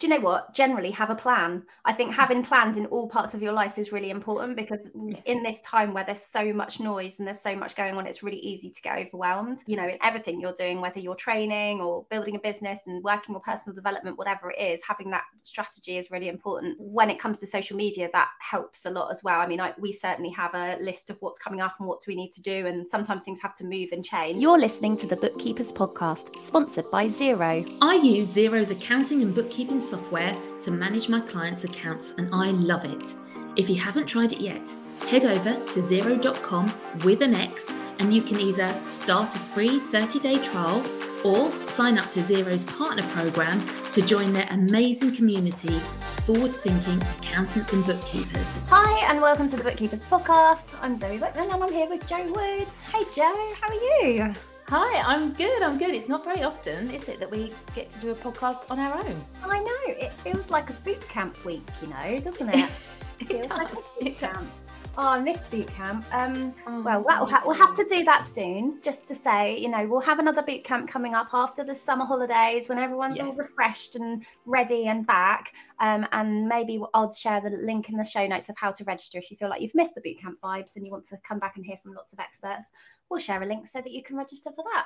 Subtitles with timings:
[0.00, 0.54] do you know what?
[0.54, 1.62] Generally, have a plan.
[1.84, 2.20] I think mm-hmm.
[2.20, 4.90] having plans in all parts of your life is really important because
[5.26, 8.22] in this time where there's so much noise and there's so much going on, it's
[8.22, 9.58] really easy to get overwhelmed.
[9.66, 13.34] You know, in everything you're doing, whether you're training or building a business and working
[13.34, 16.76] or personal development, whatever it is, having that strategy is really important.
[16.80, 19.40] When it comes to social media, that helps a lot as well.
[19.40, 22.06] I mean, I, we certainly have a list of what's coming up and what do
[22.08, 24.40] we need to do, and sometimes things have to move and change.
[24.40, 27.70] You're listening to the Bookkeepers Podcast, sponsored by Xero.
[27.82, 32.84] I use Xero's accounting and bookkeeping software to manage my clients' accounts, and I love
[32.84, 33.14] it.
[33.56, 34.72] If you haven't tried it yet,
[35.08, 36.72] head over to xero.com
[37.04, 40.84] with an X and you can either start a free 30 day trial
[41.24, 45.82] or sign up to Xero's partner program to join their amazing community of
[46.24, 48.62] forward thinking accountants and bookkeepers.
[48.70, 50.78] Hi, and welcome to the Bookkeepers Podcast.
[50.80, 52.78] I'm Zoe Whitman and I'm here with Jo Woods.
[52.80, 54.32] Hey, Jo, how are you?
[54.70, 55.64] Hi, I'm good.
[55.64, 55.90] I'm good.
[55.96, 59.04] It's not very often, is it, that we get to do a podcast on our
[59.04, 59.24] own?
[59.42, 59.80] I know.
[59.88, 62.70] It feels like a boot camp week, you know, doesn't it?
[63.18, 63.58] it feels does.
[63.58, 64.48] like a boot camp.
[65.02, 66.04] Oh, I miss boot camp.
[66.12, 68.82] Um, Oh, well, that will ha- we'll have to do that soon.
[68.82, 72.04] Just to say, you know, we'll have another boot camp coming up after the summer
[72.04, 75.54] holidays when everyone's all refreshed and ready and back.
[75.78, 79.16] Um, and maybe I'll share the link in the show notes of how to register
[79.16, 81.38] if you feel like you've missed the boot camp vibes and you want to come
[81.38, 82.70] back and hear from lots of experts.
[83.08, 84.84] We'll share a link so that you can register for that.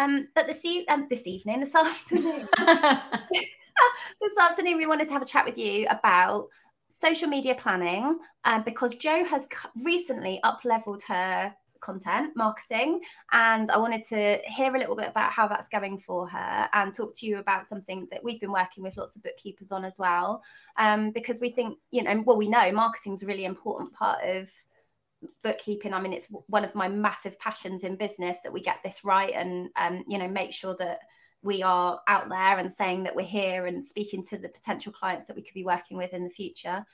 [0.00, 2.48] Um, but this, e- um, this evening, this afternoon,
[4.20, 6.46] this afternoon we wanted to have a chat with you about
[6.98, 9.48] social media planning uh, because joe has
[9.84, 13.00] recently up leveled her content marketing
[13.32, 16.94] and i wanted to hear a little bit about how that's going for her and
[16.94, 19.98] talk to you about something that we've been working with lots of bookkeepers on as
[19.98, 20.42] well
[20.78, 24.22] um, because we think you know well we know marketing is a really important part
[24.24, 24.50] of
[25.42, 25.92] bookkeeping.
[25.92, 29.32] I mean it's one of my massive passions in business that we get this right
[29.34, 31.00] and um, you know make sure that
[31.46, 35.26] we are out there and saying that we're here and speaking to the potential clients
[35.26, 36.84] that we could be working with in the future.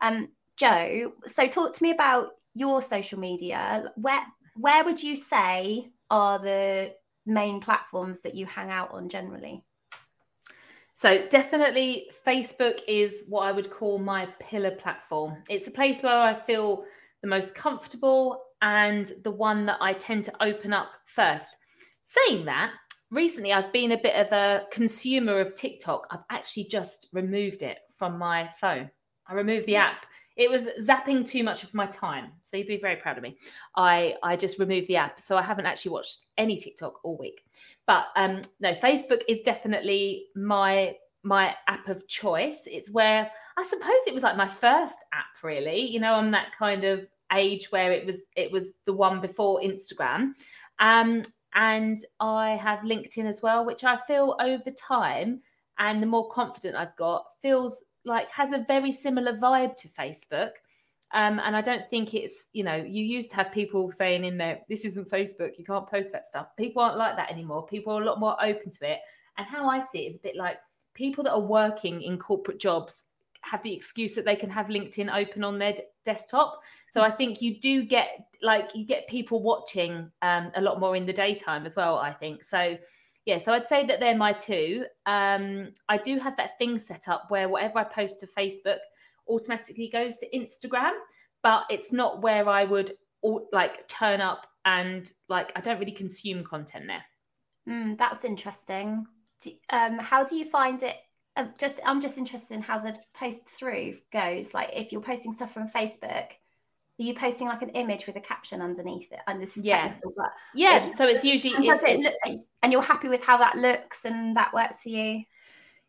[0.00, 3.90] Um, Jo, so talk to me about your social media.
[3.96, 4.22] Where
[4.56, 6.92] where would you say are the
[7.24, 9.64] main platforms that you hang out on generally?
[10.94, 15.42] So definitely Facebook is what I would call my pillar platform.
[15.48, 16.84] It's a place where I feel
[17.22, 21.56] the most comfortable and the one that I tend to open up first.
[22.04, 22.72] Saying that,
[23.12, 26.08] recently I've been a bit of a consumer of TikTok.
[26.10, 28.90] I've actually just removed it from my phone.
[29.26, 30.06] I removed the app.
[30.36, 32.32] It was zapping too much of my time.
[32.40, 33.36] So you'd be very proud of me.
[33.76, 35.20] I I just removed the app.
[35.20, 37.44] So I haven't actually watched any TikTok all week.
[37.86, 42.66] But um no, Facebook is definitely my my app of choice.
[42.66, 45.82] It's where I suppose it was like my first app really.
[45.82, 49.60] You know, I'm that kind of age where it was it was the one before
[49.60, 50.32] Instagram.
[50.78, 51.22] Um
[51.54, 55.40] and I have LinkedIn as well, which I feel over time
[55.78, 60.52] and the more confident I've got feels like has a very similar vibe to Facebook.
[61.14, 64.38] Um, and I don't think it's, you know, you used to have people saying in
[64.38, 66.48] there, this isn't Facebook, you can't post that stuff.
[66.56, 67.66] People aren't like that anymore.
[67.66, 69.00] People are a lot more open to it.
[69.36, 70.56] And how I see it is a bit like
[70.94, 73.04] people that are working in corporate jobs
[73.42, 76.60] have the excuse that they can have LinkedIn open on their d- desktop.
[76.90, 78.08] So I think you do get
[78.42, 81.96] like you get people watching um, a lot more in the daytime as well.
[81.96, 82.76] I think so.
[83.24, 84.84] Yeah, so I'd say that they're my two.
[85.06, 88.78] Um, I do have that thing set up where whatever I post to Facebook
[89.28, 90.92] automatically goes to Instagram,
[91.42, 92.92] but it's not where I would
[93.52, 97.04] like turn up and like I don't really consume content there.
[97.68, 99.06] Mm, that's interesting.
[99.40, 100.96] Do, um, how do you find it?
[101.58, 104.52] Just I'm just interested in how the post through goes.
[104.52, 108.20] Like if you're posting stuff from Facebook, are you posting like an image with a
[108.20, 109.20] caption underneath it?
[109.26, 109.94] And this is Yeah.
[110.54, 113.24] Yeah, It- so it's usually and, it's, does it it's- look, and you're happy with
[113.24, 115.24] how that looks and that works for you.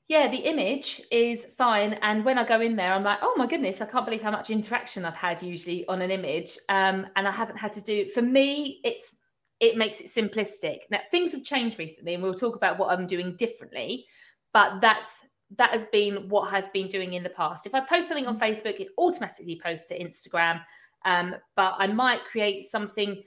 [0.08, 1.94] Yeah, the image is fine.
[2.02, 4.32] And when I go in there, I'm like, oh my goodness, I can't believe how
[4.32, 6.58] much interaction I've had usually on an image.
[6.70, 9.16] Um, and I haven't had to do for me, it's
[9.60, 10.80] it makes it simplistic.
[10.90, 14.06] Now things have changed recently, and we'll talk about what I'm doing differently,
[14.54, 15.26] but that's
[15.58, 17.66] that has been what I've been doing in the past.
[17.66, 20.62] If I post something on Facebook, it automatically posts to Instagram.
[21.06, 23.24] Um, but I might create something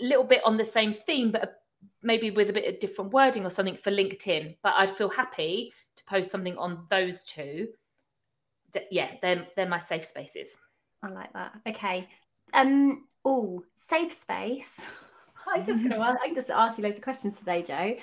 [0.00, 1.56] a little bit on the same theme, but
[2.02, 4.56] maybe with a bit of different wording or something for LinkedIn.
[4.62, 7.68] But I'd feel happy to post something on those two.
[8.72, 10.48] D- yeah, they're they're my safe spaces.
[11.02, 11.52] I like that.
[11.68, 12.08] Okay.
[12.52, 13.06] Um.
[13.24, 14.68] Oh, safe space.
[15.48, 16.00] I'm just gonna.
[16.22, 17.96] I can just ask you loads of questions today, Jo.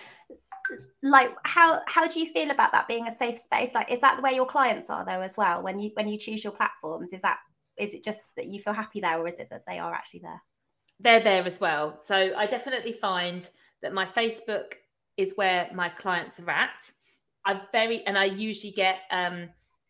[1.04, 3.74] Like, how how do you feel about that being a safe space?
[3.74, 5.62] Like, is that way your clients are though as well?
[5.62, 7.40] When you when you choose your platforms, is that
[7.78, 10.22] is it just that you feel happy there, or is it that they are actually
[10.22, 10.42] there?
[11.00, 12.00] They're there as well.
[12.00, 13.48] So I definitely find
[13.82, 14.74] that my Facebook
[15.16, 16.92] is where my clients are at.
[17.46, 19.50] I very and I usually get um,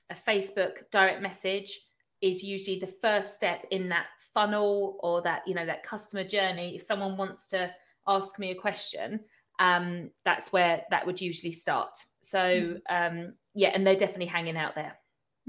[0.10, 1.80] a Facebook direct message
[2.22, 6.76] is usually the first step in that funnel or that you know that customer journey.
[6.76, 7.72] If someone wants to
[8.08, 9.20] ask me a question,
[9.60, 11.98] um, that's where that would usually start.
[12.22, 12.82] So mm.
[12.90, 14.98] um, yeah, and they're definitely hanging out there.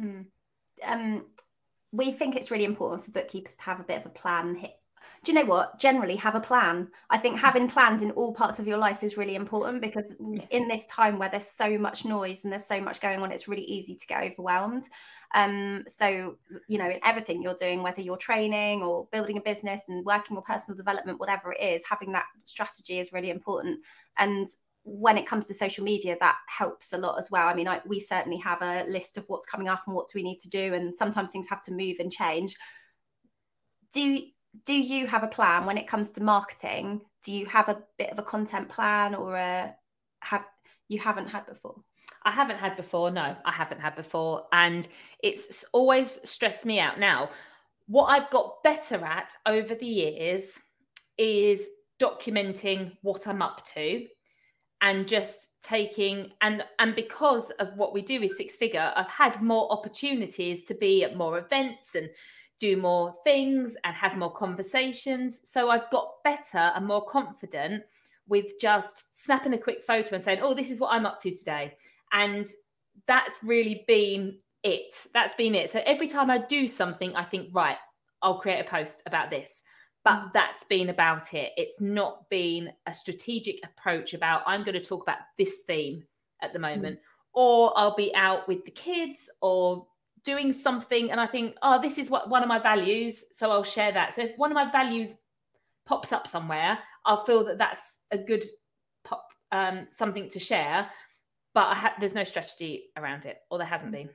[0.00, 0.26] Mm.
[0.84, 1.26] Um,
[1.92, 4.56] we think it's really important for bookkeepers to have a bit of a plan
[5.24, 5.78] do you know what?
[5.78, 6.88] Generally have a plan.
[7.10, 10.14] I think having plans in all parts of your life is really important because
[10.50, 13.48] in this time where there's so much noise and there's so much going on it's
[13.48, 14.84] really easy to get overwhelmed.
[15.34, 16.36] Um so
[16.68, 20.36] you know in everything you're doing whether you're training or building a business and working
[20.36, 23.80] or personal development whatever it is having that strategy is really important.
[24.18, 24.48] And
[24.84, 27.48] when it comes to social media that helps a lot as well.
[27.48, 30.12] I mean I, we certainly have a list of what's coming up and what do
[30.16, 32.56] we need to do and sometimes things have to move and change.
[33.92, 34.22] Do
[34.64, 37.00] do you have a plan when it comes to marketing?
[37.24, 39.74] Do you have a bit of a content plan or a
[40.20, 40.44] have
[40.88, 41.76] you haven't had before?
[42.24, 43.10] I haven't had before.
[43.10, 44.46] No, I haven't had before.
[44.52, 44.88] And
[45.22, 46.98] it's always stressed me out.
[46.98, 47.30] Now,
[47.86, 50.58] what I've got better at over the years
[51.16, 51.68] is
[52.00, 54.06] documenting what I'm up to
[54.80, 59.42] and just taking and and because of what we do is six figure i've had
[59.42, 62.08] more opportunities to be at more events and
[62.58, 65.40] do more things and have more conversations.
[65.44, 67.84] So I've got better and more confident
[68.26, 71.34] with just snapping a quick photo and saying, oh, this is what I'm up to
[71.34, 71.76] today.
[72.12, 72.46] And
[73.06, 75.06] that's really been it.
[75.14, 75.70] That's been it.
[75.70, 77.78] So every time I do something, I think, right,
[78.22, 79.62] I'll create a post about this.
[80.04, 80.32] But mm.
[80.32, 81.52] that's been about it.
[81.56, 86.04] It's not been a strategic approach about, I'm going to talk about this theme
[86.42, 86.62] at the mm.
[86.62, 86.98] moment.
[86.98, 87.02] Mm.
[87.34, 89.86] Or I'll be out with the kids or
[90.24, 93.64] doing something and I think, oh, this is what one of my values, so I'll
[93.64, 94.14] share that.
[94.14, 95.18] So if one of my values
[95.86, 98.44] pops up somewhere, I'll feel that that's a good
[99.04, 100.88] pop, um, something to share.
[101.54, 104.10] But ha- there's no strategy around it, or there hasn't been.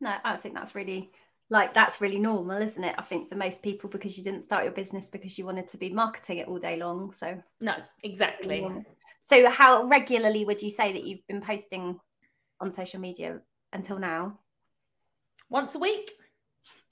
[0.00, 1.10] No, I think that's really
[1.50, 2.94] like that's really normal, isn't it?
[2.98, 5.78] I think for most people because you didn't start your business because you wanted to
[5.78, 7.12] be marketing it all day long.
[7.12, 8.66] So no, exactly.
[9.22, 11.98] So how regularly would you say that you've been posting
[12.60, 13.40] on social media
[13.72, 14.38] until now?
[15.48, 16.12] Once a week,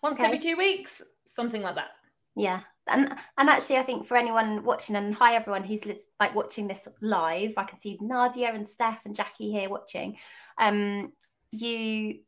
[0.02, 0.26] once okay.
[0.26, 1.90] every two weeks, something like that.
[2.36, 2.60] Yeah.
[2.86, 5.84] And and actually, I think for anyone watching, and hi everyone who's
[6.20, 10.18] like watching this live, I can see Nadia and Steph and Jackie here watching.
[10.58, 11.12] Um,
[11.50, 12.18] you,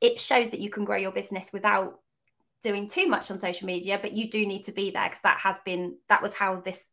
[0.00, 2.00] it shows that you can grow your business without
[2.62, 5.40] doing too much on social media, but you do need to be there because that
[5.40, 6.84] has been that was how this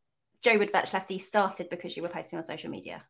[0.42, 3.04] Jo Wood Virtual FD started because you were posting on social media.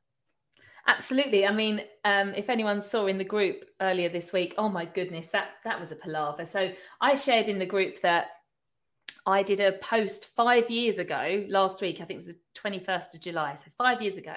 [0.88, 1.46] Absolutely.
[1.46, 5.28] I mean, um, if anyone saw in the group earlier this week, oh my goodness,
[5.28, 6.46] that that was a palaver.
[6.46, 6.72] So
[7.02, 8.28] I shared in the group that
[9.26, 11.96] I did a post five years ago, last week.
[11.96, 14.34] I think it was the twenty first of July, so five years ago,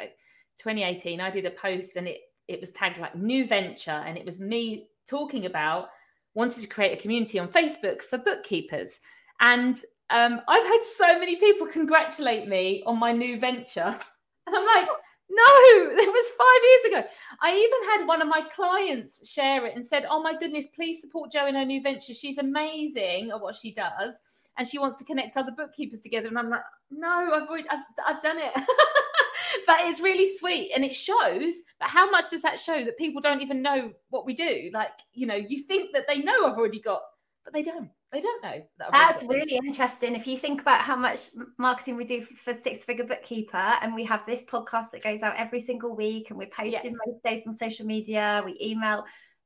[0.59, 1.21] 2018.
[1.21, 2.19] I did a post and it
[2.49, 5.89] it was tagged like new venture, and it was me talking about
[6.35, 9.01] wanted to create a community on Facebook for bookkeepers,
[9.41, 9.77] and
[10.11, 13.99] um, I've had so many people congratulate me on my new venture,
[14.47, 14.89] and I'm like
[15.33, 15.45] no,
[15.97, 17.11] it was five years ago.
[17.41, 21.01] I even had one of my clients share it and said, Oh my goodness, please
[21.01, 22.15] support Jo in her new venture.
[22.15, 24.23] She's amazing at what she does.
[24.59, 26.29] And she wants to connect other bookkeepers together.
[26.29, 28.53] And I'm like, No, I've already, I've, I've done it.
[29.67, 31.55] but it's really sweet and it shows.
[31.81, 34.71] But how much does that show that people don't even know what we do?
[34.73, 37.01] Like, you know, you think that they know I've already got,
[37.45, 38.63] but they don't they don't know.
[38.79, 40.15] That That's really interesting.
[40.15, 44.05] If you think about how much marketing we do for Six Figure Bookkeeper, and we
[44.05, 46.99] have this podcast that goes out every single week, and we're posting yeah.
[47.07, 49.05] most days on social media, we email,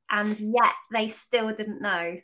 [0.09, 2.17] and yet they still didn't know.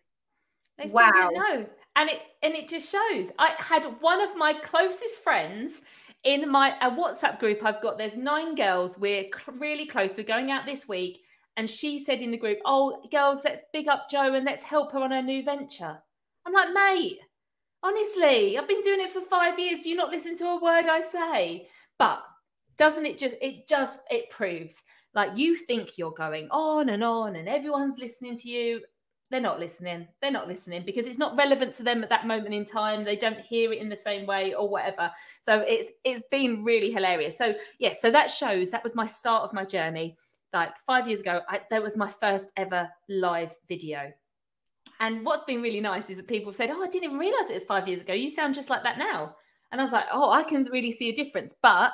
[0.78, 1.12] They still wow.
[1.14, 1.66] didn't know,
[1.96, 3.32] and it and it just shows.
[3.40, 5.82] I had one of my closest friends
[6.24, 7.64] in my a WhatsApp group.
[7.64, 8.98] I've got there's nine girls.
[8.98, 10.18] We're cl- really close.
[10.18, 11.22] We're going out this week.
[11.58, 14.92] And she said in the group, Oh, girls, let's big up Jo and let's help
[14.92, 15.98] her on her new venture.
[16.46, 17.20] I'm like, mate,
[17.84, 19.84] honestly, I've been doing it for five years.
[19.84, 21.68] Do you not listen to a word I say?
[22.00, 22.24] But
[22.78, 24.84] doesn't it just, it just, it proves
[25.14, 28.82] like you think you're going on and on and everyone's listening to you.
[29.30, 30.08] They're not listening.
[30.22, 33.04] They're not listening because it's not relevant to them at that moment in time.
[33.04, 35.12] They don't hear it in the same way or whatever.
[35.42, 37.38] So it's it's been really hilarious.
[37.38, 40.18] So yes, so that shows that was my start of my journey.
[40.54, 44.12] Like five years ago, I, that was my first ever live video
[45.00, 47.50] and what's been really nice is that people have said, Oh, I didn't even realize
[47.50, 48.14] it was five years ago.
[48.14, 49.36] You sound just like that now.
[49.72, 51.56] And I was like, Oh, I can really see a difference.
[51.62, 51.92] But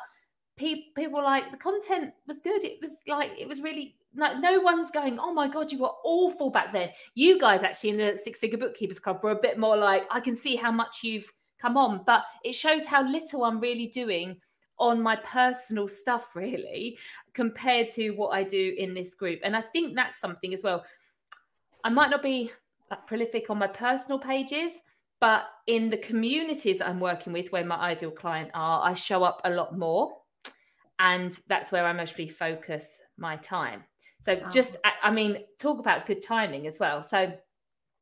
[0.57, 2.63] pe- people like the content was good.
[2.63, 5.91] It was like, it was really like no one's going, Oh my God, you were
[6.03, 6.89] awful back then.
[7.15, 10.19] You guys actually in the Six Figure Bookkeepers Club were a bit more like, I
[10.19, 11.27] can see how much you've
[11.59, 12.03] come on.
[12.05, 14.37] But it shows how little I'm really doing
[14.79, 16.97] on my personal stuff really
[17.33, 19.39] compared to what I do in this group.
[19.43, 20.85] And I think that's something as well.
[21.83, 22.51] I might not be
[23.07, 24.71] prolific on my personal pages,
[25.19, 29.23] but in the communities that I'm working with, where my ideal client are, I show
[29.23, 30.15] up a lot more.
[30.99, 33.83] And that's where I mostly focus my time.
[34.21, 34.49] So oh.
[34.49, 37.03] just, I mean, talk about good timing as well.
[37.03, 37.31] So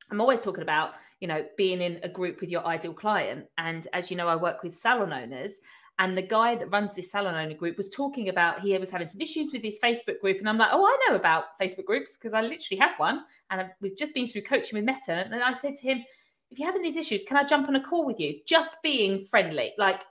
[0.09, 3.45] I'm always talking about, you know, being in a group with your ideal client.
[3.57, 5.59] And as you know, I work with salon owners.
[5.99, 9.07] And the guy that runs this salon owner group was talking about he was having
[9.07, 10.37] some issues with his Facebook group.
[10.37, 13.23] And I'm like, oh, I know about Facebook groups because I literally have one.
[13.49, 15.13] And we've just been through coaching with Meta.
[15.13, 16.03] And I said to him,
[16.51, 18.39] if you're having these issues, can I jump on a call with you?
[18.45, 19.73] Just being friendly.
[19.77, 20.01] Like,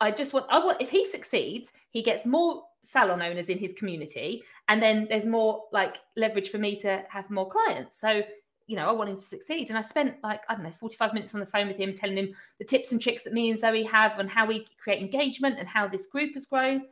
[0.00, 3.74] I just want, I want, if he succeeds, he gets more salon owners in his
[3.74, 4.42] community.
[4.68, 8.00] And then there's more like leverage for me to have more clients.
[8.00, 8.22] So,
[8.68, 9.70] you know, I want him to succeed.
[9.70, 12.18] And I spent like, I don't know, 45 minutes on the phone with him, telling
[12.18, 15.58] him the tips and tricks that me and Zoe have and how we create engagement
[15.58, 16.82] and how this group has grown.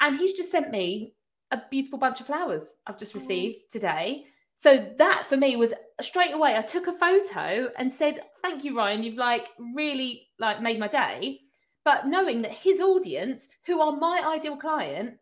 [0.00, 1.14] And he's just sent me
[1.50, 3.18] a beautiful bunch of flowers I've just oh.
[3.18, 4.26] received today.
[4.56, 6.56] So that for me was straight away.
[6.56, 9.02] I took a photo and said, "Thank you, Ryan.
[9.02, 11.40] You've like really like made my day."
[11.84, 15.18] But knowing that his audience, who are my ideal client,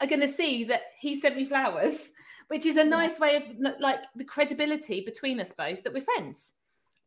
[0.00, 2.10] are going to see that he sent me flowers,
[2.48, 3.42] which is a nice way of
[3.80, 6.52] like the credibility between us both that we're friends,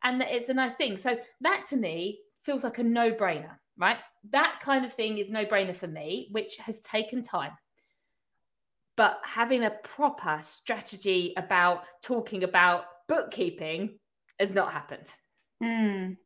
[0.03, 0.97] and that it's a nice thing.
[0.97, 3.97] So that to me feels like a no-brainer, right?
[4.31, 7.51] That kind of thing is no-brainer for me, which has taken time
[8.97, 13.97] but having a proper strategy about talking about bookkeeping
[14.39, 15.13] has not happened.
[15.63, 16.17] Mm.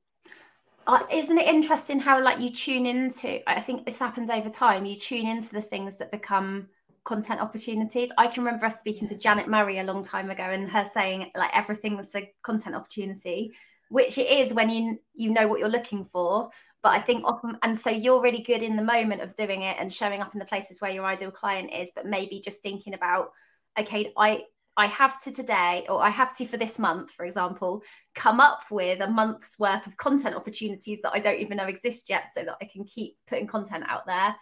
[0.88, 4.84] Uh, isn't it interesting how like you tune into i think this happens over time
[4.84, 6.68] you tune into the things that become
[7.04, 10.70] content opportunities i can remember us speaking to janet murray a long time ago and
[10.70, 13.54] her saying like everything's a content opportunity
[13.90, 16.52] which it is when you you know what you're looking for
[16.84, 19.78] but I think often, and so you're really good in the moment of doing it
[19.80, 22.94] and showing up in the places where your ideal client is, but maybe just thinking
[22.94, 23.32] about,
[23.80, 24.46] okay, I
[24.78, 27.84] I have to today, or I have to for this month, for example,
[28.16, 32.10] come up with a month's worth of content opportunities that I don't even know exist
[32.10, 34.36] yet, so that I can keep putting content out there.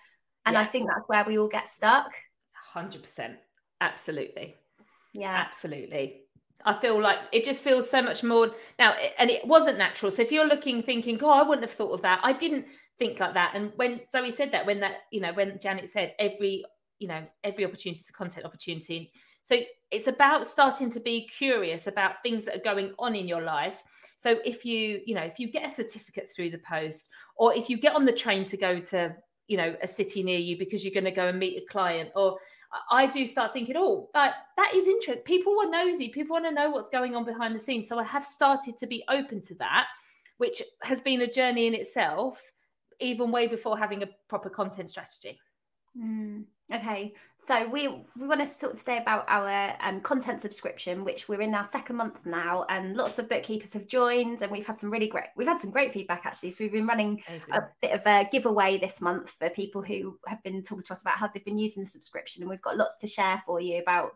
[0.45, 0.61] And yeah.
[0.61, 2.13] I think that's where we all get stuck.
[2.73, 3.37] Hundred percent,
[3.81, 4.55] absolutely.
[5.13, 6.21] Yeah, absolutely.
[6.65, 10.11] I feel like it just feels so much more now, and it wasn't natural.
[10.11, 12.67] So if you're looking, thinking, "Oh, I wouldn't have thought of that," I didn't
[12.99, 13.53] think like that.
[13.55, 16.63] And when Zoe said that, when that, you know, when Janet said every,
[16.99, 19.11] you know, every opportunity is a content opportunity.
[19.41, 19.57] So
[19.89, 23.81] it's about starting to be curious about things that are going on in your life.
[24.17, 27.69] So if you, you know, if you get a certificate through the post, or if
[27.69, 29.15] you get on the train to go to,
[29.47, 32.11] you know, a city near you because you're going to go and meet a client,
[32.15, 32.37] or
[32.91, 35.23] I do start thinking, oh, that that is interesting.
[35.23, 36.09] People are nosy.
[36.09, 37.87] People want to know what's going on behind the scenes.
[37.87, 39.87] So I have started to be open to that,
[40.37, 42.41] which has been a journey in itself,
[42.99, 45.39] even way before having a proper content strategy.
[45.97, 46.45] Mm.
[46.71, 51.41] Okay, so we we want to talk today about our um, content subscription, which we're
[51.41, 54.91] in our second month now, and lots of bookkeepers have joined, and we've had some
[54.91, 56.51] really great we've had some great feedback actually.
[56.51, 60.43] So we've been running a bit of a giveaway this month for people who have
[60.43, 62.97] been talking to us about how they've been using the subscription, and we've got lots
[62.97, 64.11] to share for you about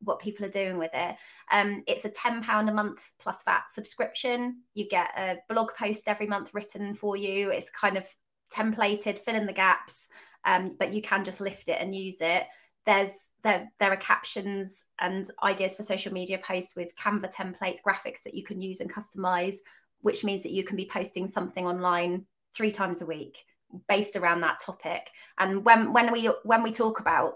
[0.00, 1.14] what people are doing with it.
[1.52, 4.62] Um, it's a ten pound a month plus VAT subscription.
[4.72, 7.50] You get a blog post every month written for you.
[7.50, 8.06] It's kind of
[8.50, 10.08] templated, fill in the gaps
[10.44, 12.44] um, but you can just lift it and use it.
[12.86, 13.12] There's
[13.44, 18.34] there there are captions and ideas for social media posts with Canva templates, graphics that
[18.34, 19.56] you can use and customize,
[20.00, 23.38] which means that you can be posting something online three times a week
[23.88, 25.08] based around that topic.
[25.38, 27.34] And when when we when we talk about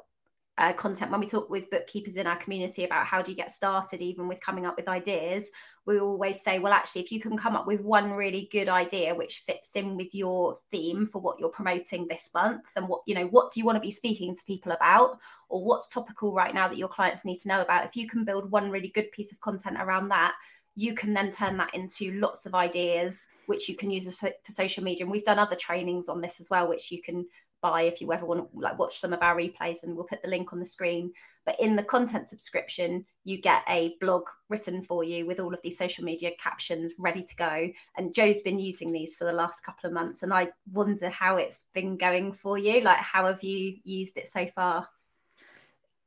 [0.59, 3.50] uh, content when we talk with bookkeepers in our community about how do you get
[3.50, 5.50] started even with coming up with ideas
[5.87, 9.14] we always say well actually if you can come up with one really good idea
[9.14, 13.14] which fits in with your theme for what you're promoting this month and what you
[13.14, 15.18] know what do you want to be speaking to people about
[15.49, 18.23] or what's topical right now that your clients need to know about if you can
[18.23, 20.35] build one really good piece of content around that
[20.75, 24.52] you can then turn that into lots of ideas which you can use for, for
[24.52, 25.04] social media.
[25.04, 27.26] And we've done other trainings on this as well which you can
[27.62, 30.21] buy if you ever want to like watch some of our replays and we'll put
[30.21, 31.12] the link on the screen.
[31.47, 35.62] But in the content subscription you get a blog written for you with all of
[35.62, 37.71] these social media captions ready to go.
[37.97, 41.37] And joe's been using these for the last couple of months and i wonder how
[41.37, 42.81] it's been going for you.
[42.83, 44.88] Like how have you used it so far?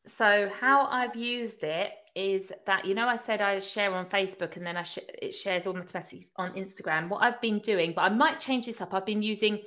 [0.06, 4.56] So how i've used it is that you know i said i share on facebook
[4.56, 7.10] and then i sh- it shares automatically on instagram.
[7.10, 8.94] What i've been doing but i might change this up.
[8.94, 9.62] I've been using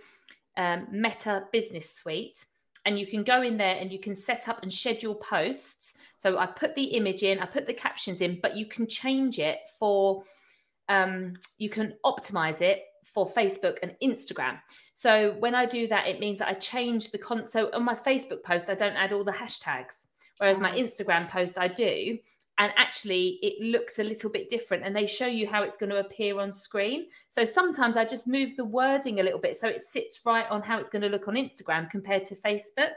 [0.58, 2.44] um, Meta Business Suite.
[2.84, 5.94] And you can go in there and you can set up and schedule posts.
[6.16, 9.38] So I put the image in, I put the captions in, but you can change
[9.38, 10.24] it for,
[10.88, 12.84] um, you can optimize it
[13.14, 14.58] for Facebook and Instagram.
[14.94, 17.46] So when I do that, it means that I change the con.
[17.46, 20.06] So on my Facebook post, I don't add all the hashtags,
[20.38, 22.18] whereas my Instagram post I do.
[22.58, 25.90] And actually, it looks a little bit different, and they show you how it's going
[25.90, 27.06] to appear on screen.
[27.28, 30.62] So sometimes I just move the wording a little bit so it sits right on
[30.62, 32.92] how it's going to look on Instagram compared to Facebook.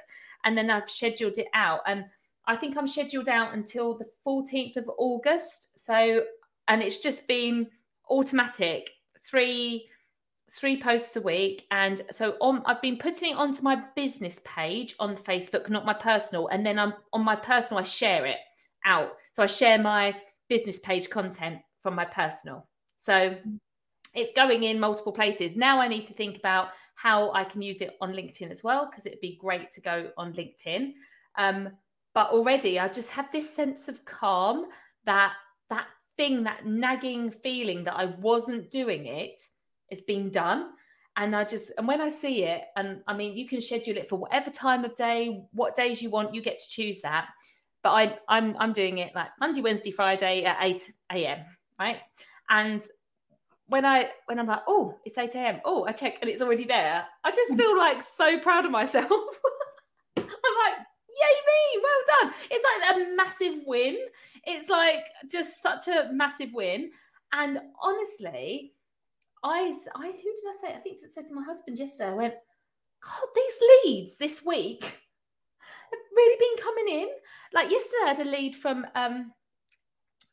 [0.46, 1.82] And then I've scheduled it out.
[1.86, 2.06] And
[2.48, 5.78] I think I'm scheduled out until the 14th of August.
[5.78, 6.24] So,
[6.68, 7.68] and it's just been
[8.10, 8.90] automatic
[9.24, 9.88] three
[10.52, 14.96] three posts a week and so on i've been putting it onto my business page
[15.00, 18.38] on facebook not my personal and then i'm on my personal i share it
[18.86, 20.16] out so i share my
[20.50, 23.36] business page content from my personal so
[24.14, 27.82] it's going in multiple places now i need to think about how i can use
[27.82, 30.94] it on linkedin as well because it'd be great to go on linkedin
[31.38, 31.70] um,
[32.14, 34.66] but already i just have this sense of calm
[35.06, 35.34] that
[35.70, 39.42] that thing, that nagging feeling that I wasn't doing it,
[39.90, 40.70] is being done.
[41.18, 44.08] And I just, and when I see it, and I mean, you can schedule it
[44.08, 47.28] for whatever time of day, what days you want, you get to choose that.
[47.84, 50.84] But I, I'm, I'm doing it like Monday, Wednesday, Friday at 8
[51.14, 51.40] a.m.
[51.80, 51.98] Right.
[52.50, 52.84] And
[53.68, 55.62] when I, when I'm like, oh, it's 8 a.m.
[55.66, 57.06] Oh, I check and it's already there.
[57.24, 59.10] I just feel like so proud of myself.
[60.18, 60.78] I'm like,
[61.22, 62.34] yay me, well done.
[62.50, 63.98] It's like a massive win.
[64.44, 66.92] It's like just such a massive win.
[67.34, 68.74] And honestly,
[69.44, 70.76] I, I who did I say?
[70.76, 72.34] I think I said to my husband yesterday, I went,
[73.04, 75.00] God, these leads this week
[76.16, 77.08] really been coming in.
[77.54, 79.32] Like yesterday, I had a lead from um,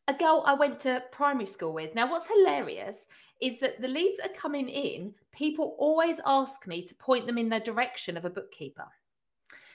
[0.09, 1.95] a girl I went to primary school with.
[1.95, 3.07] Now, what's hilarious
[3.41, 7.39] is that the leads that are coming in, people always ask me to point them
[7.39, 8.87] in the direction of a bookkeeper.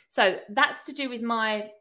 [0.08, 1.72] So that's to do with my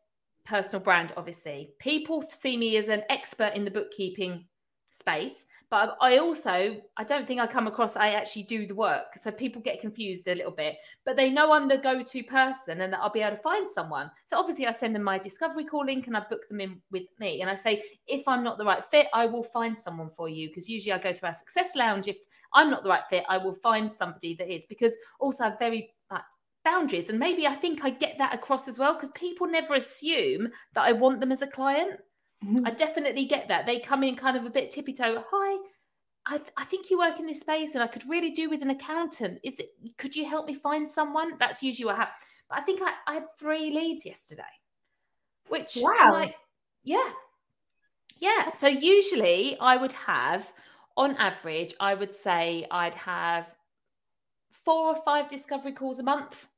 [0.45, 1.71] personal brand, obviously.
[1.79, 4.45] People see me as an expert in the bookkeeping
[4.91, 9.17] space, but I also, I don't think I come across, I actually do the work.
[9.17, 10.77] So people get confused a little bit,
[11.07, 13.67] but they know I'm the go to person and that I'll be able to find
[13.67, 14.11] someone.
[14.27, 17.07] So obviously, I send them my discovery call link and I book them in with
[17.19, 17.41] me.
[17.41, 20.49] And I say, if I'm not the right fit, I will find someone for you.
[20.49, 22.07] Because usually I go to our success lounge.
[22.07, 22.19] If
[22.53, 24.67] I'm not the right fit, I will find somebody that is.
[24.67, 25.95] Because also, I'm very
[26.67, 27.09] boundaries.
[27.09, 30.85] And maybe I think I get that across as well because people never assume that
[30.85, 31.99] I want them as a client.
[32.45, 32.67] Mm-hmm.
[32.67, 33.67] I definitely get that.
[33.67, 35.23] They come in kind of a bit tippy toe.
[35.31, 35.69] Hi,
[36.27, 38.71] I, I, think you work in this space and I could really do with an
[38.71, 39.41] accountant.
[39.43, 41.37] Is it, could you help me find someone?
[41.39, 42.25] That's usually what happens.
[42.49, 44.43] But I think I, I had three leads yesterday,
[45.49, 46.11] which, wow.
[46.13, 46.37] Like,
[46.85, 47.11] yeah.
[48.19, 48.53] Yeah.
[48.53, 50.47] So usually I would have,
[50.97, 53.53] on average, I would say I'd have
[54.65, 56.49] four or five discovery calls a month.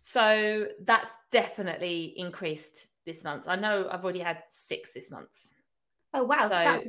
[0.00, 3.44] So that's definitely increased this month.
[3.46, 5.28] I know I've already had six this month.
[6.14, 6.86] Oh wow, so, that's.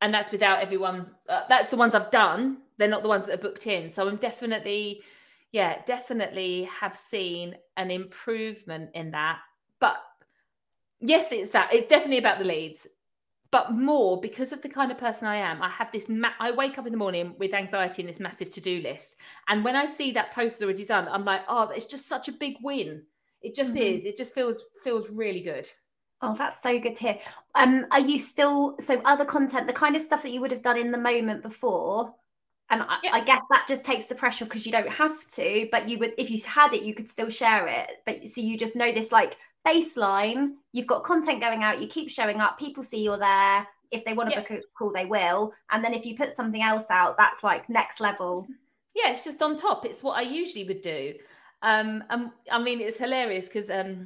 [0.00, 1.06] And that's without everyone.
[1.28, 2.58] Uh, that's the ones I've done.
[2.76, 3.90] They're not the ones that are booked in.
[3.90, 5.02] So I'm definitely,
[5.52, 9.38] yeah, definitely have seen an improvement in that.
[9.80, 9.96] But
[11.00, 11.72] yes, it's that.
[11.72, 12.86] It's definitely about the leads
[13.54, 16.08] but more because of the kind of person I am, I have this.
[16.08, 19.14] Ma- I wake up in the morning with anxiety and this massive to do list.
[19.46, 22.26] And when I see that post is already done, I'm like, oh, it's just such
[22.26, 23.04] a big win.
[23.44, 23.82] It just mm-hmm.
[23.82, 24.04] is.
[24.04, 25.70] It just feels feels really good.
[26.22, 27.18] Oh, that's so good to hear.
[27.54, 30.62] Um, are you still so other content, the kind of stuff that you would have
[30.62, 32.14] done in the moment before?
[32.70, 33.10] And I, yeah.
[33.12, 36.12] I guess that just takes the pressure because you don't have to, but you would
[36.16, 37.90] if you had it, you could still share it.
[38.06, 42.08] But so you just know this like baseline, you've got content going out, you keep
[42.08, 43.66] showing up, people see you're there.
[43.90, 44.40] If they want to yeah.
[44.40, 45.52] book a call, they will.
[45.70, 48.48] And then if you put something else out, that's like next level.
[48.94, 49.84] Yeah, it's just on top.
[49.84, 51.14] It's what I usually would do.
[51.64, 54.04] Um, and I mean, it's hilarious because um,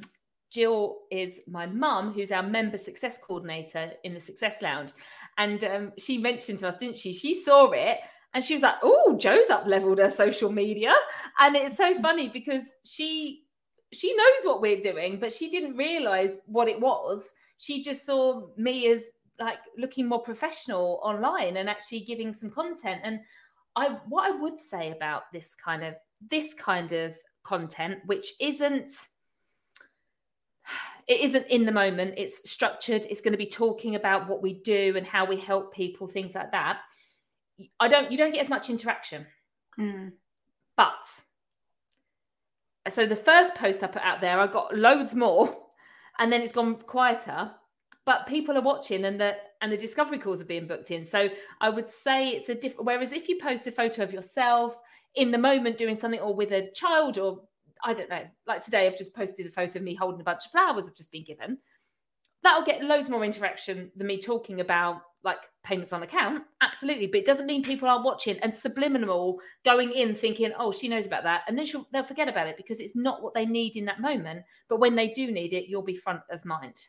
[0.49, 4.91] Jill is my mum, who's our member success coordinator in the Success Lounge.
[5.37, 7.13] And um, she mentioned to us, didn't she?
[7.13, 7.97] She saw it
[8.33, 10.93] and she was like, Oh, Jo's up leveled her social media.
[11.37, 13.43] And it's so funny because she
[13.91, 17.33] she knows what we're doing, but she didn't realize what it was.
[17.57, 19.03] She just saw me as
[19.39, 23.01] like looking more professional online and actually giving some content.
[23.03, 23.19] And
[23.75, 25.95] I what I would say about this kind of
[26.29, 27.15] this kind of
[27.49, 28.91] content, which isn't
[31.07, 34.53] it isn't in the moment, it's structured, it's going to be talking about what we
[34.61, 36.77] do and how we help people, things like that.
[37.79, 39.25] I don't you don't get as much interaction.
[39.79, 40.11] Mm.
[40.77, 41.05] But
[42.87, 45.57] so the first post I put out there, I got loads more,
[46.19, 47.51] and then it's gone quieter.
[48.05, 51.03] But people are watching, and the and the discovery calls are being booked in.
[51.03, 52.85] So I would say it's a different.
[52.85, 54.75] Whereas if you post a photo of yourself
[55.15, 57.41] in the moment doing something, or with a child, or
[57.83, 60.45] I don't know, like today I've just posted a photo of me holding a bunch
[60.45, 61.57] of flowers I've just been given.
[62.43, 67.19] that'll get loads more interaction than me talking about like payments on account absolutely but
[67.19, 71.23] it doesn't mean people are watching and subliminal going in thinking oh she knows about
[71.23, 73.99] that and then they'll forget about it because it's not what they need in that
[73.99, 76.81] moment but when they do need it you'll be front of mind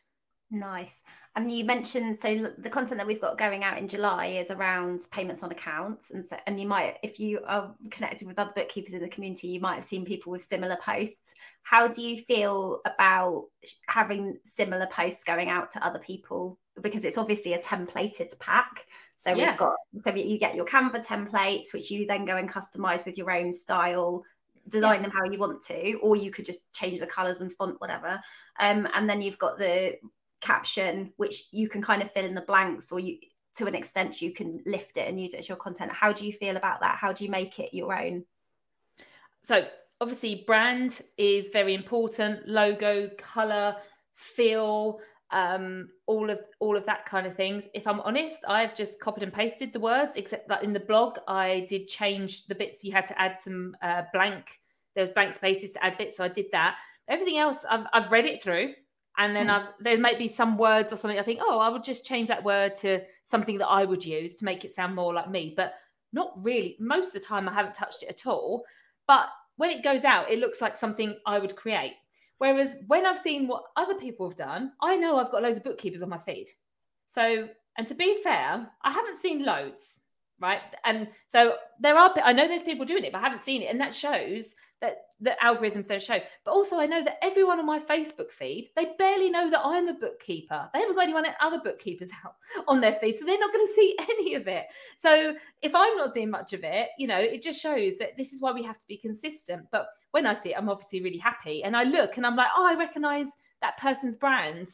[0.51, 1.01] Nice.
[1.37, 4.99] And you mentioned so the content that we've got going out in July is around
[5.09, 8.93] payments on accounts, and so and you might, if you are connected with other bookkeepers
[8.93, 11.33] in the community, you might have seen people with similar posts.
[11.63, 13.45] How do you feel about
[13.87, 16.59] having similar posts going out to other people?
[16.81, 18.85] Because it's obviously a templated pack.
[19.15, 19.51] So yeah.
[19.51, 23.17] we've got so you get your Canva templates, which you then go and customize with
[23.17, 24.25] your own style
[24.69, 25.07] design yeah.
[25.07, 28.19] them how you want to or you could just change the colors and font whatever
[28.59, 29.95] um, and then you've got the
[30.41, 33.17] caption which you can kind of fill in the blanks or you
[33.53, 35.91] to an extent you can lift it and use it as your content.
[35.91, 36.95] How do you feel about that?
[36.95, 38.23] How do you make it your own?
[39.41, 39.67] So
[39.99, 42.47] obviously brand is very important.
[42.47, 43.75] Logo color
[44.15, 44.99] feel
[45.31, 47.65] um, all of all of that kind of things.
[47.73, 51.17] If i'm honest i've just copied and pasted the words except that in the blog
[51.27, 52.83] i did change the bits.
[52.83, 54.59] You had to add some uh, blank
[54.93, 56.77] there was blank spaces to add bits so i did that.
[57.07, 58.73] Everything else I've, I've read it through
[59.17, 59.51] and then mm.
[59.51, 62.27] I've there might be some words or something I think oh I would just change
[62.29, 65.53] that word to something that I would use to make it sound more like me
[65.55, 65.73] but
[66.13, 68.63] not really most of the time I haven't touched it at all
[69.07, 71.93] but when it goes out it looks like something I would create.
[72.37, 75.63] Whereas when I've seen what other people have done I know I've got loads of
[75.63, 76.47] bookkeepers on my feed.
[77.07, 77.47] So
[77.77, 79.99] and to be fair I haven't seen loads
[80.39, 80.61] right?
[80.85, 83.69] And so there are I know there's people doing it but I haven't seen it.
[83.69, 86.19] And that shows that the algorithms don't show.
[86.43, 89.87] But also, I know that everyone on my Facebook feed, they barely know that I'm
[89.87, 90.69] a bookkeeper.
[90.73, 92.35] They haven't got anyone other bookkeepers out
[92.67, 94.65] on their feed, so they're not going to see any of it.
[94.97, 98.33] So if I'm not seeing much of it, you know, it just shows that this
[98.33, 99.67] is why we have to be consistent.
[99.71, 102.49] But when I see it, I'm obviously really happy, and I look and I'm like,
[102.57, 104.69] oh, I recognise that person's brand.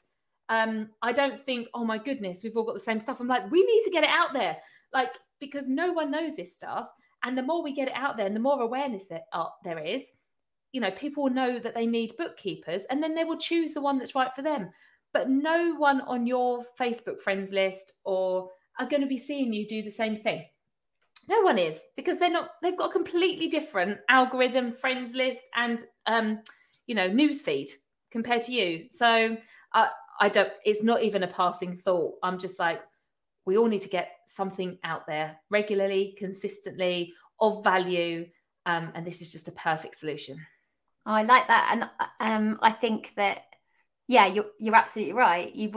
[0.49, 3.17] Um, I don't think, oh my goodness, we've all got the same stuff.
[3.19, 4.57] I'm like, we need to get it out there,
[4.93, 6.89] like because no one knows this stuff
[7.23, 9.79] and the more we get it out there and the more awareness that uh, there
[9.79, 10.11] is,
[10.71, 13.81] you know, people will know that they need bookkeepers and then they will choose the
[13.81, 14.69] one that's right for them.
[15.13, 18.49] But no one on your Facebook friends list or
[18.79, 20.45] are going to be seeing you do the same thing.
[21.29, 25.83] No one is because they're not, they've got a completely different algorithm, friends list, and,
[26.05, 26.39] um,
[26.85, 27.69] you know, news feed
[28.11, 28.85] compared to you.
[28.89, 29.35] So
[29.73, 29.87] uh,
[30.19, 32.15] I don't, it's not even a passing thought.
[32.23, 32.81] I'm just like,
[33.47, 38.27] we all need to get something out there regularly, consistently, of value.
[38.65, 40.37] Um, and this is just a perfect solution.
[41.05, 43.43] Oh, I like that, and um, I think that
[44.09, 45.55] yeah, you're you're absolutely right.
[45.55, 45.71] You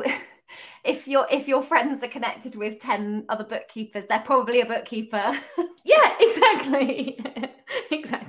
[0.84, 5.38] if your if your friends are connected with ten other bookkeepers, they're probably a bookkeeper.
[5.84, 7.24] yeah, exactly,
[7.92, 8.19] exactly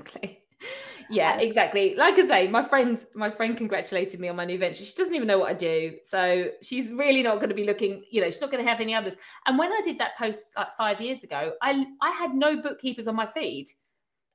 [1.12, 1.96] yeah exactly.
[1.96, 4.84] Like i say my friend my friend congratulated me on my new venture.
[4.84, 5.96] She doesn't even know what i do.
[6.04, 8.82] So she's really not going to be looking you know she's not going to have
[8.82, 9.18] any others.
[9.46, 13.08] And when i did that post like five years ago i i had no bookkeepers
[13.08, 13.68] on my feed.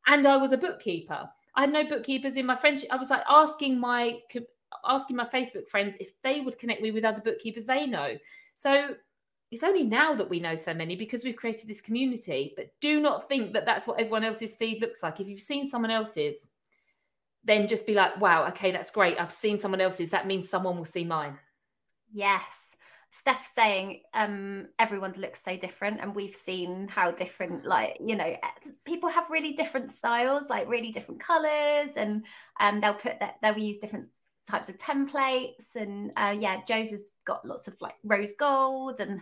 [0.07, 1.29] And i was a bookkeeper.
[1.55, 2.93] I had no bookkeepers in my friendship.
[2.93, 4.19] I was like asking my
[4.85, 8.17] asking my facebook friends if they would connect me with other bookkeepers they know.
[8.55, 8.95] So
[9.51, 12.53] it's only now that we know so many because we've created this community.
[12.57, 15.21] But do not think that that's what everyone else's feed looks like.
[15.21, 16.49] If you've seen someone else's
[17.47, 19.19] then just be like, wow, okay, that's great.
[19.19, 20.11] I've seen someone else's.
[20.11, 21.39] That means someone will see mine.
[22.13, 22.43] Yes.
[23.09, 28.37] Steph saying um, everyone's looks so different, and we've seen how different, like you know,
[28.85, 32.27] people have really different styles, like really different colors, and
[32.61, 34.11] um, they'll put that they'll use different
[34.51, 39.21] types of templates, and uh, yeah, Jo's has got lots of like rose gold and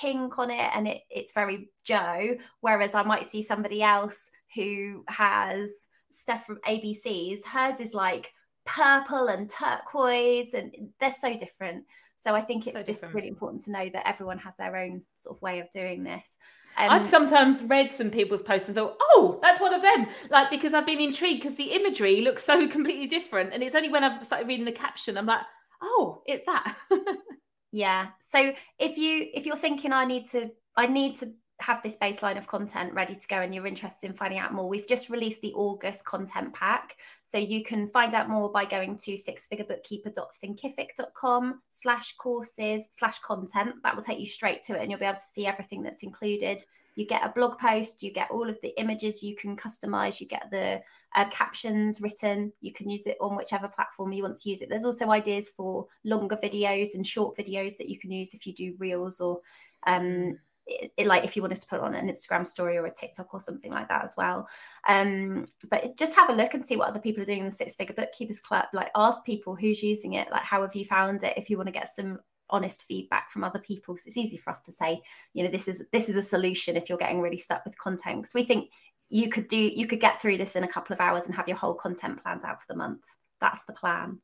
[0.00, 2.36] pink on it, and it, it's very Jo.
[2.60, 5.70] Whereas I might see somebody else who has
[6.14, 8.32] Steph from ABC's, hers is like
[8.64, 11.84] purple and turquoise, and they're so different.
[12.18, 15.02] So I think it's so just really important to know that everyone has their own
[15.14, 16.36] sort of way of doing this.
[16.76, 20.06] Um, I've sometimes read some people's posts and thought, oh, that's one of them.
[20.30, 23.52] Like, because I've been intrigued because the imagery looks so completely different.
[23.52, 25.42] And it's only when I've started reading the caption, I'm like,
[25.82, 26.76] oh, it's that.
[27.72, 28.08] yeah.
[28.30, 32.36] So if you if you're thinking I need to I need to have this baseline
[32.36, 35.40] of content ready to go and you're interested in finding out more, we've just released
[35.40, 36.96] the August content pack.
[37.24, 43.76] So you can find out more by going to sixfigurebookkeeper.thinkific.com slash courses slash content.
[43.82, 46.02] That will take you straight to it and you'll be able to see everything that's
[46.02, 46.64] included.
[46.96, 50.28] You get a blog post, you get all of the images you can customize, you
[50.28, 50.80] get the
[51.14, 52.52] uh, captions written.
[52.60, 54.68] You can use it on whichever platform you want to use it.
[54.68, 58.52] There's also ideas for longer videos and short videos that you can use if you
[58.52, 59.40] do reels or
[59.86, 62.94] um, it, it, like if you wanted to put on an Instagram story or a
[62.94, 64.48] TikTok or something like that as well.
[64.88, 67.50] Um, but just have a look and see what other people are doing in the
[67.50, 68.66] Six Figure Bookkeepers Club.
[68.72, 71.34] Like ask people who's using it, like how have you found it?
[71.36, 72.18] If you want to get some
[72.50, 73.96] honest feedback from other people.
[73.96, 76.76] So it's easy for us to say, you know, this is this is a solution
[76.76, 78.22] if you're getting really stuck with content.
[78.22, 78.70] Because we think
[79.10, 81.48] you could do you could get through this in a couple of hours and have
[81.48, 83.02] your whole content planned out for the month.
[83.40, 84.20] That's the plan.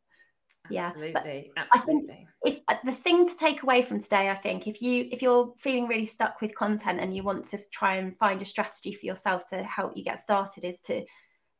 [0.64, 2.12] Absolutely, yeah, absolutely.
[2.12, 5.08] I think if uh, the thing to take away from today, I think if you
[5.10, 8.44] if you're feeling really stuck with content and you want to try and find a
[8.44, 11.04] strategy for yourself to help you get started, is to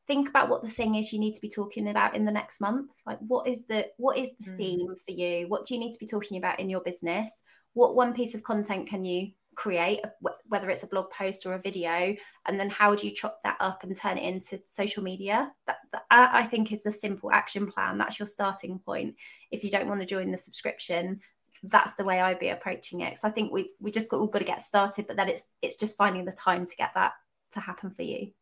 [0.07, 2.61] think about what the thing is you need to be talking about in the next
[2.61, 2.91] month.
[3.07, 4.57] Like, what is the what is the mm.
[4.57, 5.47] theme for you?
[5.49, 7.43] What do you need to be talking about in your business?
[7.75, 9.31] What one piece of content can you
[9.61, 10.01] create,
[10.49, 13.59] whether it's a blog post or a video, and then how do you chop that
[13.61, 15.53] up and turn it into social media?
[15.67, 17.99] That, that I think is the simple action plan.
[17.99, 19.17] That's your starting point.
[19.51, 21.21] If you don't want to join the subscription,
[21.65, 23.19] that's the way I'd be approaching it.
[23.19, 25.51] So I think we we just got, all got to get started, but then it's
[25.61, 27.13] it's just finding the time to get that
[27.53, 28.33] to happen for you.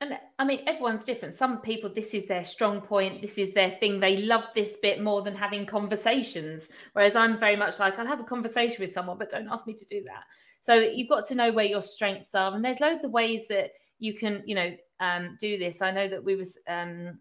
[0.00, 1.34] And I mean, everyone's different.
[1.34, 3.22] Some people, this is their strong point.
[3.22, 4.00] This is their thing.
[4.00, 6.68] They love this bit more than having conversations.
[6.94, 9.74] Whereas I'm very much like, I'll have a conversation with someone, but don't ask me
[9.74, 10.24] to do that.
[10.64, 12.54] So you've got to know where your strengths are.
[12.54, 15.82] And there's loads of ways that you can, you know, um, do this.
[15.82, 17.18] I know that we was um,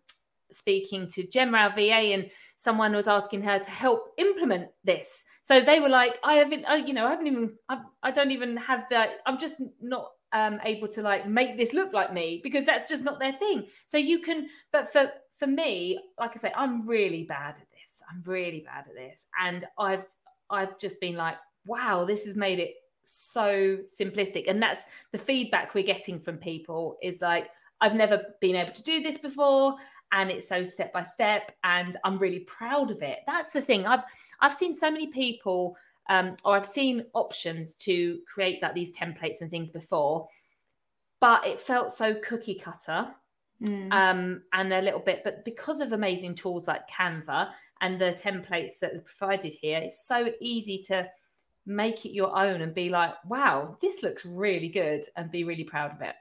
[0.49, 5.25] speaking to Gemma, our VA, and someone was asking her to help implement this.
[5.41, 8.31] So they were like, I haven't, oh, you know, I haven't even, I, I don't
[8.31, 9.15] even have that.
[9.25, 13.03] I'm just not um, able to like make this look like me because that's just
[13.03, 13.67] not their thing.
[13.87, 18.01] So you can, but for for me, like I say, I'm really bad at this.
[18.09, 20.05] I'm really bad at this, and I've
[20.49, 25.73] I've just been like, wow, this has made it so simplistic, and that's the feedback
[25.73, 27.49] we're getting from people is like,
[27.81, 29.75] I've never been able to do this before
[30.11, 33.87] and it's so step by step and i'm really proud of it that's the thing
[33.87, 34.03] i've
[34.41, 35.75] i've seen so many people
[36.09, 40.27] um, or I've seen options to create like these templates and things before,
[41.21, 43.07] but it felt so cookie cutter.
[43.61, 43.93] Mm.
[43.93, 48.79] Um, and a little bit, but because of amazing tools like Canva and the templates
[48.81, 51.07] that are provided here, it's so easy to
[51.65, 55.63] make it your own and be like, wow, this looks really good and be really
[55.63, 56.15] proud of it.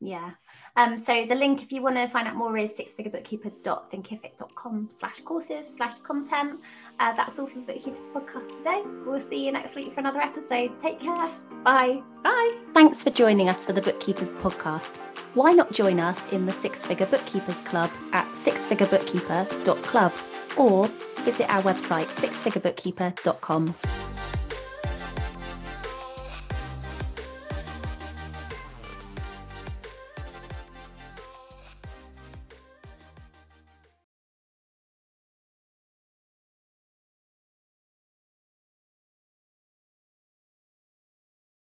[0.00, 0.32] Yeah.
[0.76, 5.74] Um, so the link, if you want to find out more, is sixfigurebookkeeper.thinkific.com slash courses
[5.74, 6.60] slash content.
[7.00, 8.82] Uh, that's all for the Bookkeepers podcast today.
[9.06, 10.78] We'll see you next week for another episode.
[10.80, 11.30] Take care.
[11.64, 12.02] Bye.
[12.22, 12.52] Bye.
[12.74, 14.98] Thanks for joining us for the Bookkeepers podcast.
[15.32, 20.12] Why not join us in the Six Figure Bookkeepers Club at sixfigurebookkeeper.club
[20.58, 20.88] or
[21.20, 23.74] visit our website sixfigurebookkeeper.com.